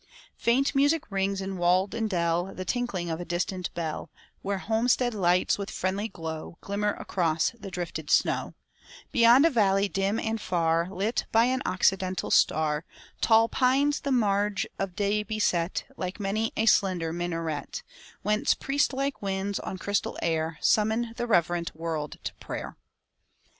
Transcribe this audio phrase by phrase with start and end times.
[0.01, 4.09] 80 ni Faint music rings in wold and dell, The tinkling of a distant bell,
[4.41, 8.55] Where homestead lights with friendly glow Glimmer across the drifted snow;
[9.11, 12.83] Beyond a valley dim and far Lit by an occidental star,
[13.21, 17.83] Tall pines the marge of day beset Like many a slender minaret,
[18.23, 22.75] Whence priest like winds on crystal air Summon the reverent world to prayer.